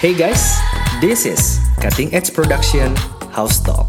Hey 0.00 0.16
guys, 0.16 0.56
this 1.04 1.28
is 1.28 1.60
Cutting 1.76 2.08
Edge 2.16 2.32
Production 2.32 2.96
House 3.36 3.60
Talk. 3.60 3.84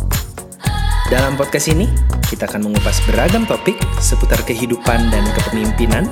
Dalam 1.08 1.40
podcast 1.40 1.72
ini, 1.72 1.88
kita 2.28 2.52
akan 2.52 2.68
mengupas 2.68 3.00
beragam 3.08 3.48
topik 3.48 3.80
seputar 4.04 4.44
kehidupan 4.44 5.08
dan 5.08 5.24
kepemimpinan 5.40 6.12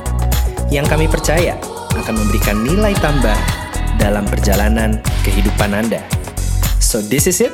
yang 0.72 0.88
kami 0.88 1.04
percaya 1.12 1.60
akan 2.00 2.16
memberikan 2.16 2.64
nilai 2.64 2.96
tambah 3.04 3.36
dalam 4.00 4.24
perjalanan 4.24 5.04
kehidupan 5.28 5.76
Anda. 5.76 6.00
So 6.79 7.04
this 7.04 7.28
is 7.28 7.44
it. 7.44 7.52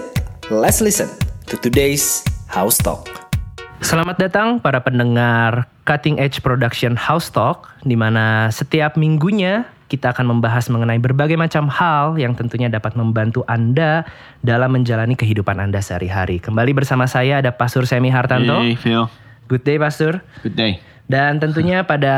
Let's 0.53 0.85
listen 0.85 1.09
to 1.49 1.57
today's 1.57 2.21
House 2.45 2.77
Talk. 2.77 3.09
Selamat 3.81 4.21
datang 4.21 4.61
para 4.61 4.85
pendengar 4.85 5.65
Cutting 5.89 6.21
Edge 6.21 6.45
Production 6.45 6.93
House 6.93 7.33
Talk, 7.33 7.73
di 7.81 7.97
mana 7.97 8.53
setiap 8.53 9.01
minggunya 9.01 9.65
kita 9.85 10.17
akan 10.17 10.37
membahas 10.37 10.65
mengenai 10.73 10.97
berbagai 10.97 11.37
macam 11.37 11.69
hal 11.69 12.17
yang 12.17 12.33
tentunya 12.33 12.67
dapat 12.67 12.97
membantu 12.97 13.45
Anda 13.45 14.01
dalam 14.41 14.73
menjalani 14.73 15.13
kehidupan 15.13 15.61
Anda 15.61 15.77
sehari-hari. 15.81 16.41
Kembali 16.41 16.73
bersama 16.73 17.05
saya 17.05 17.37
ada 17.41 17.53
Pastor 17.53 17.85
Semi 17.85 18.09
Hartanto. 18.09 18.65
Hey 18.65 18.73
Phil, 18.73 19.05
Good 19.45 19.61
day 19.61 19.77
Pastor. 19.77 20.25
good 20.41 20.57
day. 20.57 20.81
Dan 21.05 21.37
tentunya 21.37 21.85
pada 21.85 22.17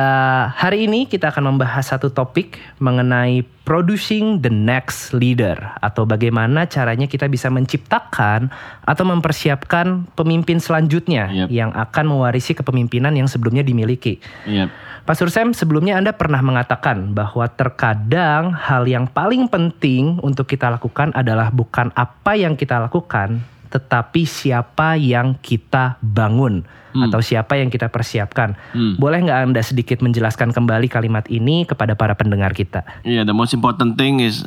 hari 0.55 0.87
ini 0.87 1.11
kita 1.11 1.27
akan 1.35 1.51
membahas 1.51 1.91
satu 1.91 2.07
topik 2.07 2.55
mengenai 2.79 3.43
producing 3.67 4.39
the 4.39 4.47
next 4.47 5.11
leader 5.11 5.59
atau 5.83 6.07
bagaimana 6.07 6.63
caranya 6.71 7.03
kita 7.03 7.27
bisa 7.27 7.51
menciptakan 7.51 8.47
atau 8.87 9.03
mempersiapkan 9.03 10.07
pemimpin 10.15 10.63
selanjutnya 10.63 11.27
Yep. 11.27 11.47
yang 11.51 11.75
akan 11.75 12.05
mewarisi 12.15 12.55
kepemimpinan 12.55 13.11
yang 13.11 13.27
sebelumnya 13.27 13.59
dimiliki. 13.59 14.23
Yep. 14.47 14.71
Pastor 15.03 15.31
Sam, 15.31 15.51
sebelumnya 15.51 15.99
Anda 15.99 16.15
pernah 16.15 16.39
mengatakan 16.43 17.15
bahwa 17.15 17.47
terkadang 17.47 18.51
hal 18.55 18.87
yang 18.87 19.07
paling 19.07 19.47
penting 19.47 20.19
untuk 20.19 20.47
kita 20.47 20.67
lakukan 20.67 21.15
adalah 21.15 21.47
bukan 21.47 21.95
apa 21.95 22.35
yang 22.35 22.59
kita 22.59 22.75
lakukan, 22.79 23.39
tetapi 23.67 24.23
siapa 24.27 24.95
yang 24.95 25.37
kita 25.39 25.99
bangun 25.99 26.65
atau 27.05 27.21
siapa 27.21 27.59
yang 27.59 27.69
kita 27.69 27.93
persiapkan. 27.93 28.57
Hmm. 28.73 28.97
Boleh 28.97 29.21
nggak 29.21 29.39
Anda 29.51 29.61
sedikit 29.61 30.01
menjelaskan 30.01 30.49
kembali 30.49 30.89
kalimat 30.89 31.29
ini 31.29 31.67
kepada 31.67 31.93
para 31.93 32.17
pendengar 32.17 32.57
kita? 32.57 32.81
Yeah, 33.05 33.27
the 33.27 33.37
most 33.37 33.53
important 33.53 34.01
thing 34.01 34.17
is 34.17 34.41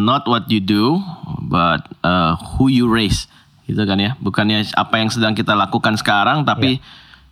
not 0.00 0.24
what 0.24 0.48
you 0.48 0.62
do, 0.62 1.00
but 1.44 1.84
uh, 2.00 2.40
who 2.56 2.72
you 2.72 2.88
raise. 2.88 3.28
Gitu 3.68 3.84
kan 3.84 4.00
ya. 4.00 4.16
Bukannya 4.18 4.64
apa 4.74 4.94
yang 4.96 5.10
sedang 5.12 5.36
kita 5.36 5.52
lakukan 5.52 6.00
sekarang, 6.00 6.48
tapi 6.48 6.80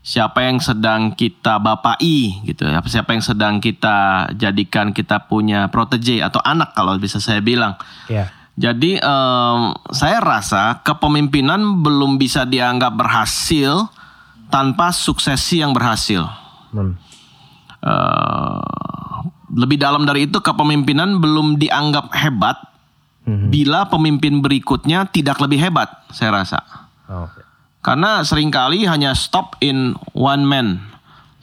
siapa 0.04 0.46
yang 0.46 0.60
sedang 0.62 1.12
kita 1.16 1.58
bapai 1.58 2.44
gitu 2.46 2.68
ya. 2.68 2.80
Siapa 2.84 3.16
yang 3.16 3.24
sedang 3.24 3.54
kita 3.58 4.28
jadikan 4.36 4.92
kita 4.92 5.26
punya 5.26 5.68
protege 5.72 6.20
atau 6.20 6.38
anak 6.44 6.76
kalau 6.76 6.96
bisa 7.00 7.18
saya 7.18 7.40
bilang. 7.40 7.76
Ya. 8.06 8.30
Jadi 8.58 8.98
em, 8.98 9.60
saya 9.94 10.18
rasa 10.18 10.82
kepemimpinan 10.82 11.78
belum 11.78 12.18
bisa 12.18 12.42
dianggap 12.42 12.98
berhasil 12.98 13.86
tanpa 14.50 14.90
suksesi 14.90 15.62
yang 15.62 15.70
berhasil. 15.70 16.26
Hmm. 16.74 16.98
Eh, 17.78 18.60
lebih 19.54 19.78
dalam 19.78 20.02
dari 20.02 20.26
itu 20.26 20.42
kepemimpinan 20.42 21.22
belum 21.22 21.56
dianggap 21.56 22.10
hebat 22.12 22.58
Mhm. 23.28 23.52
bila 23.52 23.84
pemimpin 23.92 24.40
berikutnya 24.40 25.04
tidak 25.12 25.36
lebih 25.44 25.60
hebat 25.60 25.92
saya 26.08 26.32
rasa 26.32 26.64
Oke. 27.12 27.44
karena 27.84 28.24
sering 28.24 28.48
kali 28.48 28.88
hanya 28.88 29.12
stop 29.12 29.60
in 29.60 29.92
one 30.16 30.48
man 30.48 30.80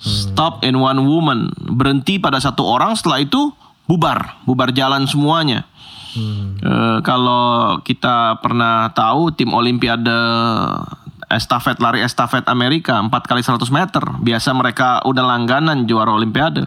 stop 0.01 0.65
in 0.65 0.81
one 0.81 1.05
woman 1.05 1.53
berhenti 1.61 2.17
pada 2.17 2.41
satu 2.41 2.65
orang 2.65 2.97
setelah 2.97 3.21
itu 3.21 3.53
bubar 3.85 4.33
bubar 4.49 4.73
jalan 4.73 5.05
semuanya 5.05 5.61
Eh, 6.15 6.97
kalau 7.03 7.77
kita 7.83 8.39
pernah 8.39 8.89
tahu 8.95 9.35
tim 9.35 9.51
Olimpiade 9.51 10.15
estafet 11.27 11.75
lari 11.81 12.05
estafet 12.05 12.45
Amerika 12.47 13.01
4 13.01 13.11
kali 13.11 13.41
100 13.41 13.67
meter 13.73 14.03
biasa 14.21 14.53
mereka 14.55 15.03
udah 15.03 15.23
langganan 15.25 15.83
juara 15.83 16.15
Olimpiade. 16.15 16.65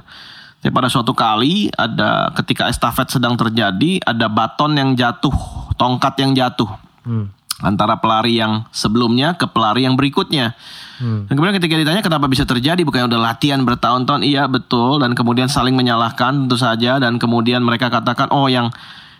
Tapi 0.58 0.74
pada 0.74 0.90
suatu 0.90 1.14
kali 1.14 1.70
ada 1.72 2.34
ketika 2.34 2.66
estafet 2.66 3.08
sedang 3.08 3.38
terjadi 3.38 4.02
ada 4.02 4.26
baton 4.26 4.74
yang 4.74 4.98
jatuh, 4.98 5.32
tongkat 5.78 6.18
yang 6.20 6.34
jatuh 6.34 6.68
Hmm. 7.08 7.32
antara 7.64 7.96
pelari 7.96 8.36
yang 8.36 8.68
sebelumnya 8.68 9.32
ke 9.32 9.48
pelari 9.48 9.88
yang 9.88 9.96
berikutnya. 9.96 10.52
Dan 10.98 11.32
kemudian 11.38 11.56
ketika 11.56 11.78
ditanya 11.78 12.02
kenapa 12.02 12.26
bisa 12.26 12.42
terjadi, 12.42 12.82
bukannya 12.82 13.06
udah 13.06 13.22
latihan 13.32 13.62
bertahun-tahun, 13.62 14.26
iya 14.26 14.50
betul. 14.50 14.98
Dan 14.98 15.14
kemudian 15.14 15.46
saling 15.46 15.78
menyalahkan 15.78 16.46
tentu 16.46 16.58
saja. 16.58 16.98
Dan 16.98 17.22
kemudian 17.22 17.62
mereka 17.62 17.86
katakan, 17.86 18.34
oh 18.34 18.50
yang 18.50 18.74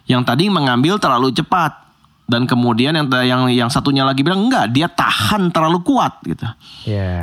yang 0.09 0.25
tadi 0.27 0.49
mengambil 0.49 0.97
terlalu 0.99 1.31
cepat. 1.31 1.87
Dan 2.29 2.45
kemudian 2.45 2.93
yang 2.93 3.09
yang 3.25 3.43
yang 3.49 3.71
satunya 3.73 4.05
lagi 4.05 4.21
bilang 4.21 4.53
enggak, 4.53 4.69
dia 4.69 4.85
tahan 4.85 5.49
terlalu 5.49 5.81
kuat 5.81 6.21
gitu. 6.29 6.45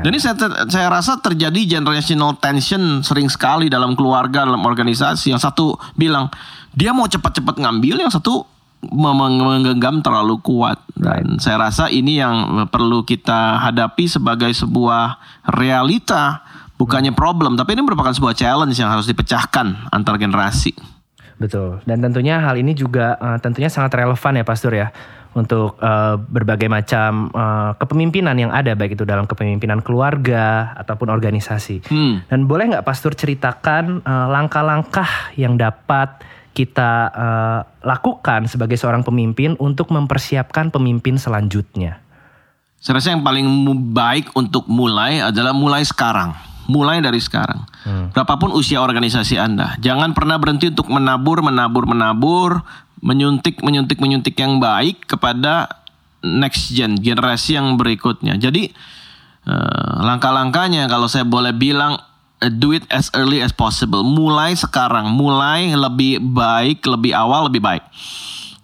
Dan 0.01 0.09
ini 0.09 0.17
saya, 0.17 0.33
saya 0.65 0.89
rasa 0.89 1.21
terjadi 1.21 1.77
generational 1.77 2.33
tension 2.41 3.05
sering 3.05 3.29
sekali 3.29 3.69
dalam 3.69 3.93
keluarga, 3.93 4.49
dalam 4.49 4.65
organisasi. 4.65 5.29
Yang 5.29 5.45
satu 5.45 5.77
bilang 5.93 6.33
dia 6.73 6.89
mau 6.89 7.05
cepat-cepat 7.05 7.61
ngambil, 7.61 8.01
yang 8.01 8.09
satu 8.09 8.49
menggenggam 8.89 10.01
terlalu 10.01 10.41
kuat. 10.41 10.81
Dan 10.97 11.37
saya 11.37 11.69
rasa 11.69 11.85
ini 11.93 12.17
yang 12.17 12.65
perlu 12.73 13.05
kita 13.05 13.61
hadapi 13.61 14.09
sebagai 14.09 14.49
sebuah 14.57 15.21
realita, 15.53 16.41
bukannya 16.81 17.13
problem. 17.13 17.53
Tapi 17.61 17.77
ini 17.77 17.85
merupakan 17.85 18.09
sebuah 18.09 18.33
challenge 18.33 18.73
yang 18.81 18.89
harus 18.89 19.05
dipecahkan 19.05 19.93
antar 19.93 20.17
generasi. 20.17 20.94
Betul. 21.35 21.83
Dan 21.83 21.99
tentunya 21.99 22.39
hal 22.39 22.55
ini 22.55 22.71
juga 22.71 23.19
eh, 23.19 23.37
tentunya 23.43 23.67
sangat 23.67 23.95
relevan 23.95 24.39
ya 24.39 24.45
Pastor 24.47 24.71
ya 24.71 24.87
untuk 25.35 25.75
eh, 25.83 26.15
berbagai 26.15 26.71
macam 26.71 27.27
eh, 27.29 27.71
kepemimpinan 27.75 28.39
yang 28.39 28.51
ada 28.55 28.71
baik 28.73 28.95
itu 28.95 29.03
dalam 29.03 29.27
kepemimpinan 29.27 29.83
keluarga 29.83 30.71
ataupun 30.79 31.11
organisasi. 31.11 31.91
Hmm. 31.91 32.23
Dan 32.31 32.47
boleh 32.47 32.71
nggak 32.71 32.87
Pastor 32.87 33.13
ceritakan 33.13 34.01
eh, 34.01 34.27
langkah-langkah 34.31 35.35
yang 35.35 35.59
dapat 35.59 36.23
kita 36.55 36.91
eh, 37.11 37.59
lakukan 37.83 38.47
sebagai 38.47 38.79
seorang 38.79 39.03
pemimpin 39.03 39.59
untuk 39.59 39.91
mempersiapkan 39.91 40.71
pemimpin 40.71 41.19
selanjutnya? 41.19 41.99
Saya 42.79 43.01
rasa 43.01 43.11
yang 43.11 43.25
paling 43.25 43.47
baik 43.91 44.31
untuk 44.39 44.69
mulai 44.71 45.19
adalah 45.19 45.51
mulai 45.51 45.83
sekarang. 45.83 46.54
Mulai 46.65 46.97
dari 47.01 47.21
sekarang. 47.21 47.61
Berapapun 48.09 48.49
usia 48.53 48.81
organisasi 48.81 49.37
Anda, 49.37 49.77
jangan 49.77 50.17
pernah 50.17 50.41
berhenti 50.41 50.73
untuk 50.73 50.89
menabur, 50.89 51.45
menabur, 51.45 51.85
menabur, 51.85 52.65
menyuntik, 53.05 53.61
menyuntik, 53.61 54.01
menyuntik 54.01 54.33
yang 54.33 54.57
baik 54.57 55.05
kepada 55.05 55.69
next 56.25 56.73
gen, 56.73 56.97
generasi 56.97 57.53
yang 57.53 57.77
berikutnya. 57.77 58.33
Jadi 58.41 58.73
eh, 59.45 59.93
langkah-langkahnya 60.01 60.89
kalau 60.89 61.05
saya 61.05 61.21
boleh 61.21 61.53
bilang 61.53 62.01
eh, 62.41 62.49
do 62.49 62.73
it 62.73 62.81
as 62.89 63.13
early 63.13 63.45
as 63.45 63.53
possible. 63.53 64.01
Mulai 64.01 64.57
sekarang, 64.57 65.13
mulai 65.13 65.69
lebih 65.77 66.17
baik, 66.17 66.81
lebih 66.89 67.13
awal, 67.13 67.45
lebih 67.45 67.61
baik. 67.61 67.85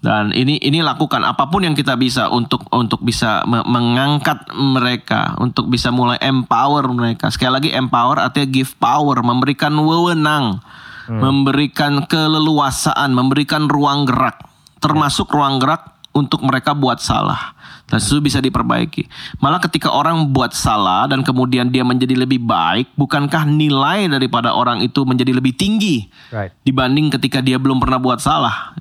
Dan 0.02 0.34
ini 0.34 0.58
ini 0.58 0.82
lakukan 0.82 1.22
apa 1.22 1.46
pun 1.54 1.62
yang 1.62 1.78
kita 1.78 1.94
bisa 1.94 2.26
untuk 2.34 2.66
untuk 2.74 3.06
bisa 3.06 3.46
me- 3.46 3.62
mengangkat 3.70 4.50
mereka, 4.58 5.38
untuk 5.38 5.70
bisa 5.70 5.94
mulai 5.94 6.18
empower 6.18 6.90
mereka. 6.90 7.30
Sekali 7.30 7.54
lagi 7.54 7.70
empower 7.70 8.18
artinya 8.18 8.50
give 8.50 8.74
power, 8.82 9.22
memberikan 9.22 9.78
wewenang, 9.78 10.58
memberikan 11.06 12.10
keleluasaan, 12.10 13.14
memberikan 13.14 13.70
ruang 13.70 14.10
gerak, 14.10 14.42
termasuk 14.82 15.30
ruang 15.30 15.62
gerak 15.62 15.94
untuk 16.18 16.42
mereka 16.42 16.74
buat 16.74 16.98
salah. 16.98 17.54
Dan 17.92 18.00
itu 18.00 18.24
bisa 18.24 18.40
diperbaiki. 18.40 19.12
Malah 19.44 19.60
ketika 19.60 19.92
orang 19.92 20.32
buat 20.32 20.56
salah 20.56 21.12
dan 21.12 21.28
kemudian 21.28 21.68
dia 21.68 21.84
menjadi 21.84 22.16
lebih 22.16 22.40
baik, 22.40 22.88
bukankah 22.96 23.44
nilai 23.44 24.08
daripada 24.08 24.56
orang 24.56 24.80
itu 24.80 25.04
menjadi 25.04 25.36
lebih 25.36 25.52
tinggi? 25.52 26.08
Right. 26.32 26.56
dibanding 26.64 27.12
ketika 27.12 27.44
dia 27.44 27.60
belum 27.60 27.84
pernah 27.84 28.00
buat 28.00 28.24
salah. 28.24 28.72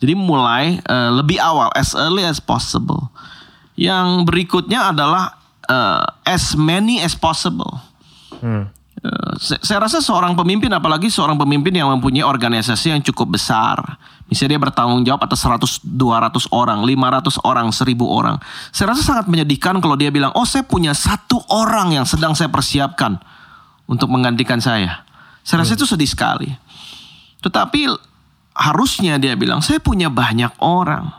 Jadi 0.00 0.12
mulai 0.12 0.76
eh, 0.76 1.10
lebih 1.16 1.40
awal, 1.40 1.72
as 1.72 1.96
early 1.96 2.20
as 2.20 2.36
possible. 2.36 3.08
Yang 3.80 4.28
berikutnya 4.28 4.92
adalah 4.92 5.40
eh, 5.64 6.04
as 6.28 6.52
many 6.52 7.00
as 7.00 7.16
possible. 7.16 7.80
Hmm. 8.44 8.68
Eh, 9.00 9.32
saya 9.40 9.80
rasa 9.80 10.04
seorang 10.04 10.36
pemimpin, 10.36 10.68
apalagi 10.76 11.08
seorang 11.08 11.40
pemimpin 11.40 11.72
yang 11.72 11.88
mempunyai 11.88 12.20
organisasi 12.20 12.92
yang 12.92 13.00
cukup 13.00 13.40
besar. 13.40 13.80
Misalnya 14.30 14.54
dia 14.54 14.62
bertanggung 14.62 15.02
jawab 15.02 15.26
atas 15.26 15.42
100, 15.42 15.82
200 15.82 16.54
orang, 16.54 16.86
500 16.86 17.42
orang, 17.42 17.66
1000 17.74 17.98
orang. 18.06 18.38
Saya 18.70 18.94
rasa 18.94 19.02
sangat 19.02 19.26
menyedihkan 19.26 19.82
kalau 19.82 19.98
dia 19.98 20.14
bilang, 20.14 20.30
oh 20.38 20.46
saya 20.46 20.62
punya 20.62 20.94
satu 20.94 21.42
orang 21.50 21.98
yang 21.98 22.06
sedang 22.06 22.38
saya 22.38 22.46
persiapkan 22.46 23.18
untuk 23.90 24.06
menggantikan 24.06 24.62
saya. 24.62 25.02
Saya 25.42 25.66
rasa 25.66 25.74
itu 25.74 25.82
sedih 25.82 26.06
sekali. 26.06 26.46
Tetapi 27.42 27.90
harusnya 28.54 29.18
dia 29.18 29.34
bilang, 29.34 29.58
saya 29.66 29.82
punya 29.82 30.06
banyak 30.06 30.54
orang 30.62 31.10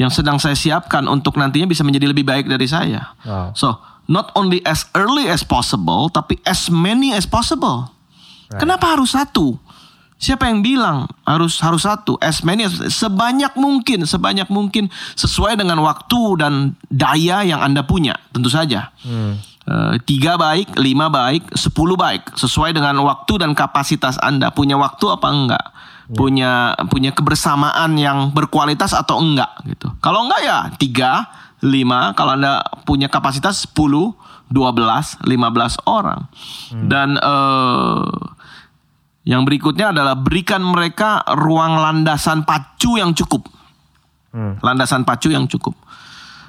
yang 0.00 0.08
sedang 0.08 0.40
saya 0.40 0.56
siapkan 0.56 1.04
untuk 1.06 1.36
nantinya 1.36 1.68
bisa 1.68 1.84
menjadi 1.84 2.08
lebih 2.08 2.24
baik 2.24 2.48
dari 2.48 2.64
saya. 2.64 3.12
Wow. 3.20 3.52
So, 3.52 3.76
not 4.08 4.32
only 4.32 4.64
as 4.64 4.88
early 4.96 5.28
as 5.28 5.44
possible, 5.44 6.08
tapi 6.08 6.40
as 6.48 6.72
many 6.72 7.12
as 7.12 7.28
possible. 7.28 7.92
Kenapa 8.54 8.94
harus 8.94 9.12
satu? 9.12 9.58
Siapa 10.24 10.48
yang 10.48 10.64
bilang 10.64 11.04
harus 11.28 11.60
harus 11.60 11.84
satu? 11.84 12.16
As 12.16 12.40
many 12.40 12.64
as 12.64 12.80
sebanyak 12.96 13.52
mungkin, 13.60 14.08
sebanyak 14.08 14.48
mungkin 14.48 14.88
sesuai 15.20 15.60
dengan 15.60 15.84
waktu 15.84 16.40
dan 16.40 16.72
daya 16.88 17.44
yang 17.44 17.60
anda 17.60 17.84
punya, 17.84 18.16
tentu 18.32 18.48
saja. 18.48 18.88
Eh, 19.64 19.94
tiga 20.08 20.40
baik, 20.40 20.80
lima 20.80 21.12
baik, 21.12 21.52
sepuluh 21.52 21.96
baik, 21.96 22.36
sesuai 22.40 22.72
dengan 22.72 22.96
waktu 23.04 23.40
dan 23.40 23.52
kapasitas 23.52 24.16
anda. 24.20 24.48
Punya 24.48 24.80
waktu 24.80 25.12
apa 25.12 25.28
enggak? 25.28 25.66
Punya 26.16 26.72
punya 26.92 27.12
kebersamaan 27.12 27.96
yang 27.96 28.32
berkualitas 28.32 28.96
atau 28.96 29.20
enggak 29.20 29.52
gitu. 29.68 29.92
Kalau 30.00 30.24
enggak 30.24 30.40
ya 30.40 30.58
tiga, 30.80 31.28
lima. 31.60 32.16
Kalau 32.16 32.36
anda 32.36 32.64
punya 32.88 33.08
kapasitas 33.12 33.64
sepuluh, 33.68 34.16
dua 34.48 34.72
belas, 34.72 35.20
lima 35.24 35.52
belas 35.52 35.76
orang. 35.84 36.28
Dan 36.72 37.16
eh, 37.16 38.08
yang 39.24 39.48
berikutnya 39.48 39.96
adalah 39.96 40.14
berikan 40.20 40.60
mereka 40.60 41.24
ruang 41.32 41.80
landasan 41.80 42.44
pacu 42.44 43.00
yang 43.00 43.16
cukup. 43.16 43.48
Landasan 44.60 45.08
pacu 45.08 45.32
yang 45.32 45.48
cukup. 45.48 45.72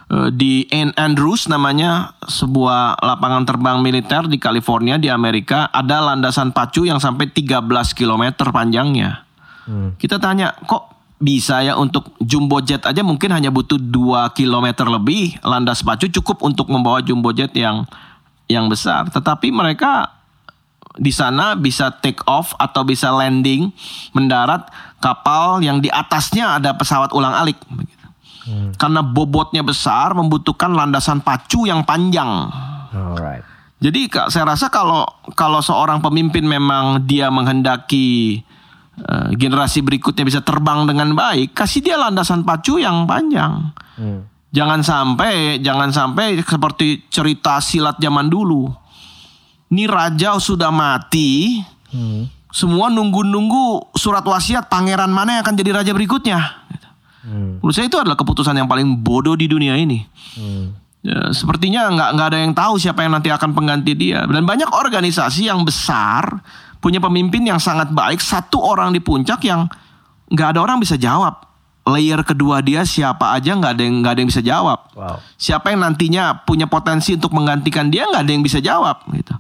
Eh, 0.06 0.30
Di 0.36 0.68
Andrews 1.00 1.48
namanya 1.48 2.14
sebuah 2.22 3.00
lapangan 3.02 3.48
terbang 3.48 3.80
militer 3.82 4.28
di 4.28 4.38
California 4.38 5.00
di 5.02 5.10
Amerika 5.10 5.72
ada 5.72 6.04
landasan 6.04 6.52
pacu 6.52 6.86
yang 6.86 7.00
sampai 7.02 7.32
13 7.32 7.96
km 7.96 8.52
panjangnya. 8.52 9.24
Kita 9.98 10.22
tanya, 10.22 10.54
kok 10.70 10.94
bisa 11.18 11.64
ya 11.66 11.74
untuk 11.80 12.14
jumbo 12.22 12.60
jet 12.62 12.86
aja 12.86 13.02
mungkin 13.02 13.32
hanya 13.34 13.50
butuh 13.50 13.80
2 13.80 14.36
km 14.36 14.68
lebih 15.00 15.40
landas 15.42 15.82
pacu 15.82 16.12
cukup 16.12 16.44
untuk 16.44 16.70
membawa 16.70 17.02
jumbo 17.02 17.32
jet 17.32 17.50
yang 17.58 17.88
yang 18.46 18.70
besar. 18.70 19.10
Tetapi 19.10 19.50
mereka 19.50 20.12
di 20.96 21.12
sana 21.12 21.54
bisa 21.60 21.92
take 21.92 22.24
off 22.28 22.56
atau 22.56 22.88
bisa 22.88 23.12
landing 23.12 23.72
mendarat 24.16 24.68
kapal 25.04 25.60
yang 25.60 25.84
di 25.84 25.92
atasnya 25.92 26.58
ada 26.58 26.74
pesawat 26.74 27.12
ulang-alik 27.12 27.60
begitu. 27.70 28.06
Karena 28.78 29.02
bobotnya 29.02 29.66
besar 29.66 30.14
membutuhkan 30.14 30.70
landasan 30.70 31.26
pacu 31.26 31.66
yang 31.66 31.82
panjang. 31.82 32.46
Alright. 32.94 33.42
Jadi 33.82 34.08
Kak, 34.08 34.30
saya 34.30 34.48
rasa 34.54 34.70
kalau 34.70 35.04
kalau 35.34 35.60
seorang 35.60 36.00
pemimpin 36.00 36.46
memang 36.46 37.04
dia 37.04 37.28
menghendaki 37.34 38.40
eh, 39.02 39.30
generasi 39.36 39.82
berikutnya 39.82 40.24
bisa 40.24 40.40
terbang 40.46 40.86
dengan 40.86 41.18
baik, 41.18 41.58
kasih 41.58 41.82
dia 41.84 41.98
landasan 41.98 42.46
pacu 42.46 42.78
yang 42.78 43.10
panjang. 43.10 43.74
Jangan 44.56 44.80
sampai 44.86 45.60
jangan 45.60 45.92
sampai 45.92 46.40
seperti 46.40 47.04
cerita 47.12 47.60
silat 47.60 48.00
zaman 48.00 48.32
dulu. 48.32 48.85
Ini 49.72 49.90
raja 49.90 50.38
sudah 50.38 50.70
mati, 50.70 51.60
semua 52.54 52.88
nunggu-nunggu 52.94 53.98
surat 53.98 54.24
wasiat 54.24 54.70
pangeran 54.70 55.10
mana 55.12 55.40
yang 55.40 55.44
akan 55.44 55.56
jadi 55.58 55.72
raja 55.76 55.92
berikutnya. 55.92 56.40
Gitu. 56.70 56.90
Menurut 57.60 57.74
saya 57.74 57.90
itu 57.90 57.98
adalah 57.98 58.16
keputusan 58.16 58.56
yang 58.56 58.70
paling 58.70 59.02
bodoh 59.02 59.34
di 59.34 59.50
dunia 59.50 59.74
ini. 59.76 60.06
Ya, 61.06 61.30
sepertinya 61.34 61.86
nggak 61.94 62.10
nggak 62.18 62.28
ada 62.34 62.40
yang 62.42 62.54
tahu 62.58 62.82
siapa 62.82 63.06
yang 63.06 63.14
nanti 63.14 63.30
akan 63.30 63.54
pengganti 63.54 63.94
dia. 63.94 64.26
Dan 64.26 64.42
banyak 64.42 64.70
organisasi 64.70 65.50
yang 65.50 65.62
besar 65.62 66.42
punya 66.82 67.02
pemimpin 67.02 67.46
yang 67.46 67.62
sangat 67.62 67.90
baik, 67.94 68.22
satu 68.22 68.62
orang 68.62 68.94
di 68.94 69.02
puncak 69.02 69.42
yang 69.46 69.70
nggak 70.30 70.58
ada 70.58 70.60
orang 70.62 70.78
bisa 70.82 70.98
jawab. 70.98 71.42
Layer 71.86 72.26
kedua 72.26 72.66
dia 72.66 72.82
siapa 72.82 73.38
aja 73.38 73.54
nggak 73.54 73.78
ada 73.78 73.84
yang 73.86 73.96
nggak 74.02 74.14
ada 74.18 74.20
yang 74.26 74.30
bisa 74.34 74.42
jawab. 74.42 74.80
Wow. 74.98 75.22
Siapa 75.38 75.70
yang 75.70 75.86
nantinya 75.86 76.42
punya 76.42 76.66
potensi 76.66 77.14
untuk 77.14 77.30
menggantikan 77.38 77.94
dia 77.94 78.10
nggak 78.10 78.26
ada 78.26 78.32
yang 78.34 78.42
bisa 78.42 78.58
jawab 78.58 79.06
gitu. 79.14 79.38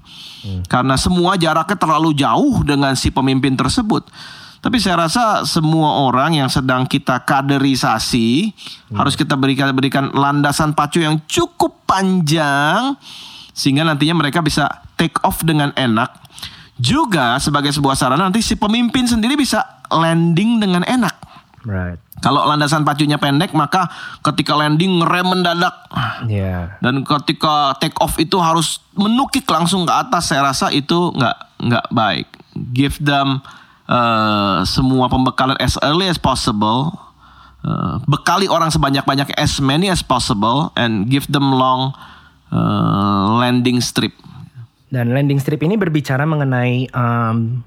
Karena 0.69 0.94
semua 0.94 1.42
jaraknya 1.42 1.74
terlalu 1.74 2.13
jauh 2.13 2.62
dengan 2.62 2.94
si 2.94 3.09
pemimpin 3.09 3.57
tersebut. 3.57 4.06
Tapi 4.62 4.81
saya 4.81 5.06
rasa 5.06 5.45
semua 5.45 6.06
orang 6.06 6.42
yang 6.42 6.50
sedang 6.50 6.89
kita 6.89 7.21
kaderisasi 7.21 8.50
harus 8.98 9.13
kita 9.13 9.38
berikan 9.38 9.69
berikan 9.77 10.09
landasan 10.09 10.74
pacu 10.74 11.06
yang 11.06 11.21
cukup 11.30 11.86
panjang 11.86 12.98
sehingga 13.53 13.86
nantinya 13.86 14.25
mereka 14.25 14.41
bisa 14.41 14.69
take 14.98 15.21
off 15.21 15.45
dengan 15.45 15.69
enak. 15.77 16.09
Juga 16.81 17.38
sebagai 17.38 17.71
sebuah 17.71 17.94
sarana 17.94 18.25
nanti 18.27 18.41
si 18.41 18.57
pemimpin 18.57 19.06
sendiri 19.06 19.38
bisa 19.38 19.62
landing 19.89 20.57
dengan 20.57 20.81
enak. 20.81 21.25
Right. 21.65 21.97
Kalau 22.21 22.45
landasan 22.45 22.85
pacunya 22.85 23.17
pendek 23.17 23.51
maka 23.57 23.89
ketika 24.21 24.53
landing 24.53 25.01
ngerem 25.01 25.25
mendadak 25.25 25.73
Ya. 26.29 26.77
dan 26.79 27.01
ketika 27.01 27.73
take 27.81 27.97
off 27.97 28.21
itu 28.21 28.38
harus 28.38 28.77
menukik 28.94 29.50
langsung 29.50 29.83
ke 29.83 29.94
atas 29.94 30.29
saya 30.29 30.45
rasa 30.45 30.69
itu 30.69 31.09
nggak 31.12 31.38
nggak 31.65 31.85
baik 31.89 32.27
give 32.71 33.01
them 33.01 33.41
uh, 33.89 34.62
semua 34.63 35.09
pembekalan 35.09 35.57
as 35.57 35.75
early 35.81 36.06
as 36.06 36.21
possible 36.21 37.01
Uh, 37.65 37.97
bekali 38.06 38.45
orang 38.45 38.69
sebanyak-banyak 38.69 39.33
as 39.41 39.57
many 39.57 39.89
as 39.89 40.06
possible 40.06 40.69
and 40.77 41.09
give 41.09 41.25
them 41.33 41.50
long 41.50 41.97
uh, 42.53 43.41
landing 43.41 43.81
strip 43.81 44.13
Dan 44.94 45.09
landing 45.09 45.41
strip 45.41 45.57
ini 45.65 45.73
berbicara 45.73 46.29
mengenai 46.29 46.94
um, 46.94 47.65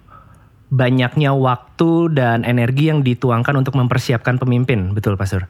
banyaknya 0.69 1.33
waktu 1.33 2.13
dan 2.13 2.45
energi 2.45 2.93
yang 2.93 3.01
dituangkan 3.01 3.57
untuk 3.57 3.77
mempersiapkan 3.77 4.37
pemimpin, 4.37 4.93
betul 4.93 5.17
Pastor? 5.17 5.49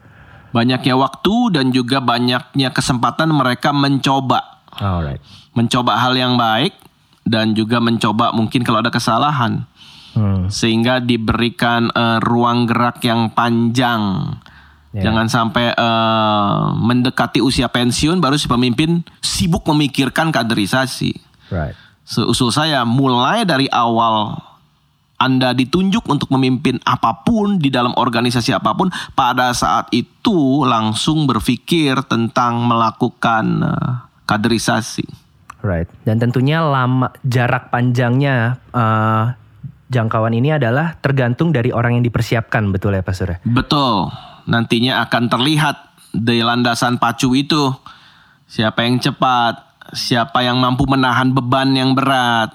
banyaknya 0.49 0.97
waktu 0.97 1.53
dan 1.53 1.69
juga 1.69 2.01
banyaknya 2.01 2.73
kesempatan 2.73 3.29
mereka 3.29 3.69
mencoba 3.69 4.65
Alright. 4.81 5.21
mencoba 5.53 5.93
hal 6.01 6.17
yang 6.17 6.41
baik 6.41 6.73
dan 7.21 7.53
juga 7.53 7.77
mencoba 7.77 8.33
mungkin 8.33 8.65
kalau 8.65 8.81
ada 8.81 8.89
kesalahan 8.89 9.69
Hmm. 10.09 10.49
sehingga 10.49 10.97
diberikan 10.97 11.93
eh, 11.93 12.17
ruang 12.25 12.65
gerak 12.65 12.97
yang 13.05 13.29
panjang. 13.29 14.33
Ya. 14.89 15.05
Jangan 15.05 15.29
sampai 15.29 15.69
eh, 15.69 16.61
mendekati 16.81 17.45
usia 17.45 17.69
pensiun 17.69 18.17
baru 18.17 18.33
si 18.33 18.49
pemimpin 18.49 19.05
sibuk 19.21 19.61
memikirkan 19.69 20.33
kaderisasi. 20.33 21.13
Right. 21.53 21.77
Seusul 22.09 22.49
saya 22.49 22.81
mulai 22.89 23.45
dari 23.45 23.69
awal 23.69 24.33
Anda 25.19 25.51
ditunjuk 25.51 26.07
untuk 26.07 26.31
memimpin 26.31 26.79
apa 26.87 27.21
pun 27.27 27.59
di 27.59 27.67
dalam 27.67 27.91
organisasi 27.91 28.55
apa 28.55 28.71
pun 28.71 28.87
pada 29.13 29.51
saat 29.51 29.91
itu 29.91 30.63
langsung 30.63 31.27
berpikir 31.27 31.99
tentang 32.07 32.63
melakukan 32.63 33.45
eh, 33.61 33.91
kaderisasi. 34.23 35.05
Right. 35.59 35.91
Dan 36.07 36.23
tentunya 36.23 36.63
lama 36.63 37.11
jarak 37.27 37.67
panjangnya 37.67 38.63
uh, 38.71 39.35
jangkauan 39.91 40.31
ini 40.31 40.55
adalah 40.55 40.95
tergantung 41.03 41.51
dari 41.51 41.75
orang 41.75 41.99
yang 41.99 42.05
dipersiapkan, 42.07 42.71
betul 42.71 42.95
ya 42.95 43.03
Pastor? 43.03 43.35
ya? 43.35 43.37
Betul. 43.43 44.07
Nantinya 44.47 45.03
akan 45.03 45.27
terlihat 45.27 45.75
di 46.15 46.39
landasan 46.39 46.95
pacu 46.95 47.35
itu 47.35 47.75
siapa 48.47 48.87
yang 48.87 49.03
cepat, 49.03 49.59
siapa 49.91 50.45
yang 50.45 50.57
mampu 50.61 50.87
menahan 50.87 51.33
beban 51.33 51.75
yang 51.75 51.91
berat, 51.91 52.53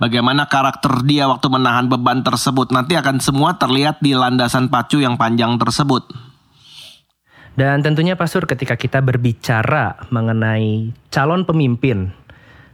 bagaimana 0.00 0.48
karakter 0.48 1.04
dia 1.04 1.28
waktu 1.28 1.46
menahan 1.50 1.90
beban 1.90 2.24
tersebut. 2.24 2.70
Nanti 2.72 2.96
akan 2.96 3.18
semua 3.18 3.58
terlihat 3.58 4.00
di 4.00 4.16
landasan 4.16 4.70
pacu 4.72 5.02
yang 5.02 5.18
panjang 5.18 5.58
tersebut. 5.58 6.08
Dan 7.52 7.84
tentunya 7.84 8.16
Pastor 8.16 8.48
ketika 8.48 8.80
kita 8.80 9.04
berbicara 9.04 10.08
mengenai 10.08 10.88
calon 11.12 11.44
pemimpin, 11.44 12.08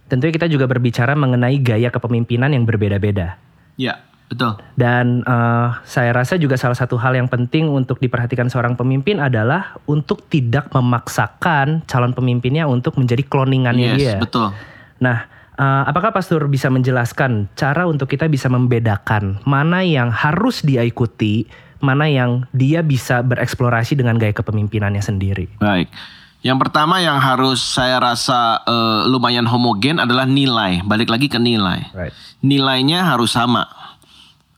tentunya 0.07 0.31
kita 0.31 0.47
juga 0.47 0.71
berbicara 0.71 1.19
mengenai 1.19 1.59
gaya 1.59 1.91
kepemimpinan 1.91 2.55
yang 2.55 2.63
berbeda-beda. 2.63 3.43
Ya, 3.75 3.99
betul. 4.31 4.55
Dan 4.79 5.27
eh, 5.27 5.69
saya 5.83 6.15
rasa 6.15 6.39
juga 6.39 6.55
salah 6.55 6.79
satu 6.79 6.95
hal 6.95 7.19
yang 7.19 7.27
penting 7.27 7.67
untuk 7.67 7.99
diperhatikan 7.99 8.47
seorang 8.47 8.79
pemimpin 8.79 9.19
adalah 9.19 9.75
untuk 9.91 10.31
tidak 10.31 10.71
memaksakan 10.71 11.83
calon 11.91 12.15
pemimpinnya 12.15 12.71
untuk 12.71 12.95
menjadi 13.03 13.27
kloningannya 13.27 13.99
Yes, 13.99 13.99
dia. 13.99 14.17
betul. 14.23 14.55
Nah, 15.03 15.27
eh, 15.59 15.83
apakah 15.91 16.15
Pastor 16.15 16.47
bisa 16.47 16.71
menjelaskan 16.71 17.51
cara 17.59 17.85
untuk 17.91 18.07
kita 18.07 18.31
bisa 18.31 18.47
membedakan 18.47 19.43
mana 19.43 19.83
yang 19.83 20.09
harus 20.15 20.63
dia 20.63 20.87
ikuti, 20.87 21.45
mana 21.83 22.07
yang 22.07 22.47
dia 22.55 22.81
bisa 22.87 23.21
bereksplorasi 23.27 23.99
dengan 23.99 24.17
gaya 24.17 24.33
kepemimpinannya 24.33 25.03
sendiri? 25.03 25.51
Baik. 25.59 25.91
Yang 26.39 26.59
pertama 26.63 27.03
yang 27.03 27.19
harus 27.19 27.59
saya 27.59 27.99
rasa 27.99 28.63
eh, 28.63 29.01
lumayan 29.11 29.45
homogen 29.51 29.99
adalah 29.99 30.25
nilai. 30.25 30.87
Balik 30.87 31.11
lagi 31.11 31.27
ke 31.27 31.43
nilai. 31.43 31.91
Right. 31.91 32.15
Nilainya 32.47 33.03
harus 33.11 33.35
sama. 33.35 33.67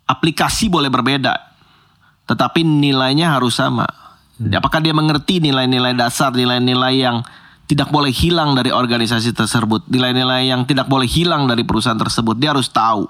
Aplikasi 0.05 0.69
boleh 0.69 0.91
berbeda, 0.91 1.39
tetapi 2.27 2.67
nilainya 2.67 3.31
harus 3.31 3.57
sama. 3.57 3.87
Apakah 4.41 4.81
dia 4.81 4.97
mengerti 4.97 5.39
nilai-nilai 5.39 5.93
dasar, 5.93 6.33
nilai-nilai 6.33 6.95
yang 6.97 7.23
tidak 7.71 7.95
boleh 7.95 8.11
hilang 8.11 8.59
dari 8.59 8.75
organisasi 8.75 9.31
tersebut, 9.31 9.87
nilai-nilai 9.87 10.51
yang 10.51 10.67
tidak 10.67 10.91
boleh 10.91 11.07
hilang 11.07 11.47
dari 11.47 11.63
perusahaan 11.63 11.95
tersebut. 11.95 12.35
Dia 12.35 12.51
harus 12.51 12.67
tahu 12.67 13.07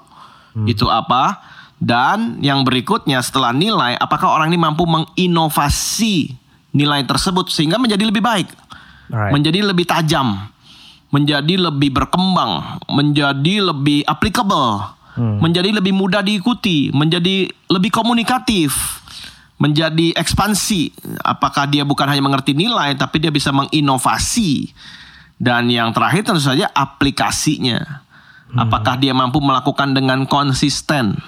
itu 0.69 0.85
apa. 0.85 1.41
Dan 1.81 2.37
yang 2.45 2.61
berikutnya 2.61 3.17
setelah 3.25 3.49
nilai, 3.49 3.97
apakah 3.97 4.37
orang 4.37 4.53
ini 4.53 4.61
mampu 4.61 4.85
menginovasi 4.85 6.29
nilai 6.77 7.01
tersebut 7.09 7.49
sehingga 7.49 7.81
menjadi 7.81 8.05
lebih 8.05 8.21
baik, 8.21 8.53
Alright. 9.09 9.33
menjadi 9.33 9.65
lebih 9.65 9.89
tajam, 9.89 10.45
menjadi 11.09 11.57
lebih 11.57 11.89
berkembang, 11.89 12.85
menjadi 12.85 13.73
lebih 13.73 14.05
applicable 14.05 15.01
menjadi 15.17 15.75
lebih 15.75 15.91
mudah 15.91 16.23
diikuti, 16.23 16.87
menjadi 16.95 17.51
lebih 17.67 17.91
komunikatif, 17.91 19.00
menjadi 19.61 20.17
ekspansi. 20.17 20.89
Apakah 21.21 21.69
dia 21.69 21.85
bukan 21.85 22.09
hanya 22.09 22.25
mengerti 22.25 22.57
nilai, 22.57 22.97
tapi 22.97 23.21
dia 23.21 23.29
bisa 23.29 23.53
menginovasi. 23.53 24.73
Dan 25.37 25.69
yang 25.69 25.93
terakhir 25.93 26.25
tentu 26.25 26.41
saja 26.41 26.65
aplikasinya. 26.73 28.01
Apakah 28.57 28.97
dia 28.99 29.13
mampu 29.13 29.37
melakukan 29.39 29.93
dengan 29.93 30.25
konsisten? 30.25 31.21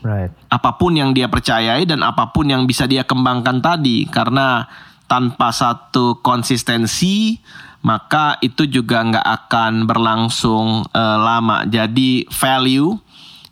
Right. 0.00 0.32
apa 0.48 0.80
pun 0.80 0.96
yang 0.96 1.12
dia 1.12 1.28
percayai 1.28 1.84
dan 1.84 2.00
apa 2.00 2.32
pun 2.32 2.48
yang 2.48 2.64
bisa 2.64 2.88
dia 2.88 3.04
kembangkan 3.04 3.60
tadi 3.60 4.08
karena 4.08 4.64
tanpa 5.04 5.52
satu 5.52 6.24
konsistensi 6.24 7.36
maka 7.84 8.40
itu 8.40 8.64
juga 8.64 9.04
nggak 9.04 9.26
akan 9.44 9.84
berlangsung 9.84 10.88
eh, 10.88 11.18
lama 11.20 11.68
jadi 11.68 12.24
value 12.32 12.96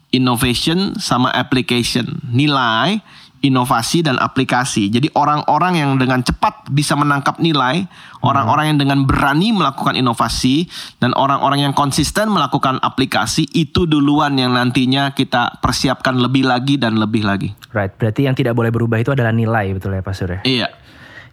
innovation 0.09 0.97
sama 0.97 1.29
application 1.37 2.17
nilai 2.33 3.05
inovasi 3.43 4.03
dan 4.03 4.19
aplikasi 4.19 4.91
jadi 4.91 5.09
orang-orang 5.15 5.79
yang 5.79 5.91
dengan 5.97 6.23
cepat 6.23 6.69
bisa 6.71 6.99
menangkap 6.99 7.39
nilai 7.39 7.87
orang-orang 8.23 8.75
yang 8.75 8.79
dengan 8.79 9.07
berani 9.07 9.55
melakukan 9.55 9.95
inovasi 9.95 10.67
dan 10.99 11.15
orang-orang 11.15 11.71
yang 11.71 11.75
konsisten 11.75 12.31
melakukan 12.31 12.83
aplikasi 12.83 13.47
itu 13.55 13.87
duluan 13.87 14.35
yang 14.35 14.55
nantinya 14.55 15.15
kita 15.15 15.63
persiapkan 15.63 16.19
lebih 16.19 16.47
lagi 16.47 16.75
dan 16.77 16.99
lebih 16.99 17.23
lagi 17.23 17.51
Right. 17.69 17.93
Berarti 18.01 18.25
yang 18.25 18.33
tidak 18.33 18.57
boleh 18.57 18.73
berubah 18.73 18.97
itu 18.97 19.13
adalah 19.13 19.29
nilai 19.29 19.77
betul 19.77 19.93
ya 19.93 20.01
Pak 20.01 20.15
Sur 20.17 20.33
ya? 20.33 20.41
iya 20.43 20.69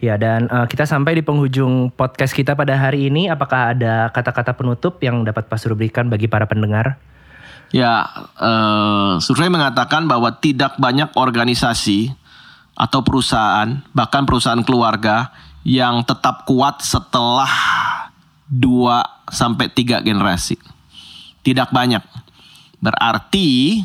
Ya 0.03 0.19
dan 0.19 0.51
eh, 0.51 0.67
kita 0.67 0.83
sampai 0.83 1.15
di 1.15 1.23
penghujung 1.23 1.87
podcast 1.95 2.35
kita 2.35 2.51
pada 2.53 2.75
hari 2.75 3.07
ini. 3.07 3.31
Apakah 3.31 3.71
ada 3.71 4.11
kata-kata 4.11 4.51
penutup 4.53 4.99
yang 4.99 5.23
dapat 5.23 5.47
Pak 5.47 5.55
Sur 5.55 5.71
berikan 5.73 6.11
bagi 6.11 6.27
para 6.27 6.43
pendengar? 6.45 6.99
Ya, 7.75 8.07
eh, 8.39 9.13
survei 9.19 9.51
mengatakan 9.51 10.07
bahwa 10.07 10.31
tidak 10.31 10.79
banyak 10.79 11.11
organisasi 11.11 12.07
atau 12.71 13.03
perusahaan, 13.03 13.83
bahkan 13.91 14.23
perusahaan 14.23 14.63
keluarga 14.63 15.35
yang 15.67 16.07
tetap 16.07 16.47
kuat 16.47 16.79
setelah 16.79 17.51
2 18.47 19.27
sampai 19.27 19.67
3 19.67 19.99
generasi. 19.99 20.55
Tidak 21.43 21.75
banyak. 21.75 21.99
Berarti 22.79 23.83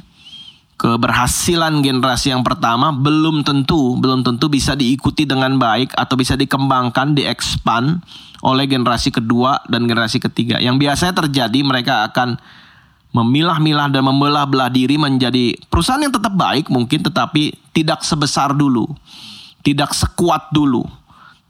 keberhasilan 0.79 1.83
generasi 1.83 2.31
yang 2.31 2.47
pertama 2.47 2.89
belum 2.95 3.45
tentu 3.45 4.01
belum 4.01 4.25
tentu 4.25 4.49
bisa 4.49 4.73
diikuti 4.73 5.27
dengan 5.27 5.59
baik 5.59 5.99
atau 5.99 6.15
bisa 6.15 6.39
dikembangkan, 6.39 7.19
diekspan 7.19 7.99
oleh 8.47 8.65
generasi 8.71 9.11
kedua 9.11 9.67
dan 9.67 9.91
generasi 9.91 10.23
ketiga. 10.23 10.63
Yang 10.63 10.79
biasanya 10.79 11.15
terjadi 11.27 11.59
mereka 11.67 12.07
akan 12.07 12.39
memilah-milah 13.11 13.91
dan 13.91 14.07
membelah-belah 14.07 14.71
diri 14.71 14.95
menjadi 14.95 15.59
perusahaan 15.67 16.01
yang 16.01 16.15
tetap 16.15 16.35
baik 16.35 16.71
mungkin 16.71 17.03
tetapi 17.03 17.59
tidak 17.75 18.07
sebesar 18.07 18.55
dulu, 18.55 18.87
tidak 19.67 19.91
sekuat 19.95 20.51
dulu. 20.55 20.87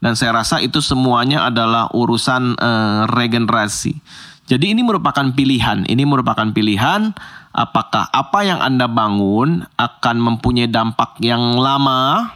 Dan 0.01 0.17
saya 0.17 0.33
rasa 0.41 0.57
itu 0.57 0.81
semuanya 0.81 1.45
adalah 1.45 1.85
urusan 1.93 2.57
eh, 2.57 3.01
regenerasi. 3.13 3.93
Jadi 4.49 4.73
ini 4.73 4.81
merupakan 4.81 5.23
pilihan, 5.31 5.85
ini 5.85 6.03
merupakan 6.03 6.49
pilihan 6.49 7.13
apakah 7.53 8.09
apa 8.09 8.39
yang 8.41 8.59
Anda 8.59 8.89
bangun 8.89 9.63
akan 9.77 10.15
mempunyai 10.17 10.67
dampak 10.67 11.21
yang 11.21 11.61
lama 11.61 12.33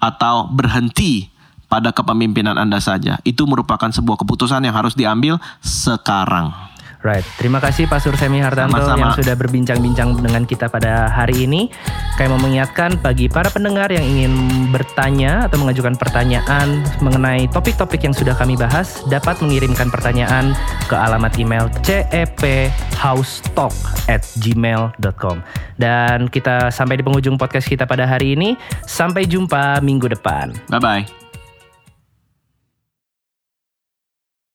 atau 0.00 0.50
berhenti 0.50 1.30
pada 1.68 1.92
kepemimpinan 1.92 2.56
Anda 2.56 2.80
saja. 2.80 3.20
Itu 3.22 3.44
merupakan 3.44 3.92
sebuah 3.92 4.18
keputusan 4.24 4.64
yang 4.64 4.74
harus 4.74 4.96
diambil 4.96 5.36
sekarang. 5.60 6.71
Right. 7.02 7.26
Terima 7.34 7.58
kasih 7.58 7.90
Pak 7.90 7.98
Sur 7.98 8.14
Semi 8.14 8.38
Hartanto 8.38 8.78
Sama-sama. 8.78 8.98
yang 9.02 9.10
sudah 9.18 9.34
berbincang-bincang 9.34 10.22
dengan 10.22 10.46
kita 10.46 10.70
pada 10.70 11.10
hari 11.10 11.50
ini. 11.50 11.66
Kami 12.14 12.30
mau 12.30 12.38
mengingatkan 12.38 12.94
bagi 13.02 13.26
para 13.26 13.50
pendengar 13.50 13.90
yang 13.90 14.06
ingin 14.06 14.30
bertanya 14.70 15.50
atau 15.50 15.58
mengajukan 15.58 15.98
pertanyaan 15.98 16.78
mengenai 17.02 17.50
topik-topik 17.50 18.06
yang 18.06 18.14
sudah 18.14 18.38
kami 18.38 18.54
bahas 18.54 19.02
dapat 19.10 19.34
mengirimkan 19.42 19.90
pertanyaan 19.90 20.54
ke 20.86 20.94
alamat 20.94 21.34
email 21.42 21.66
cephousetalk 21.82 23.74
at 24.06 24.22
gmail.com 24.38 25.42
Dan 25.74 26.30
kita 26.30 26.70
sampai 26.70 27.02
di 27.02 27.02
penghujung 27.02 27.34
podcast 27.34 27.66
kita 27.66 27.82
pada 27.82 28.06
hari 28.06 28.38
ini. 28.38 28.54
Sampai 28.86 29.26
jumpa 29.26 29.82
minggu 29.82 30.06
depan. 30.06 30.54
Bye 30.70 30.78
bye. 30.78 31.21